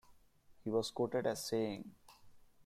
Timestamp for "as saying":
1.27-1.93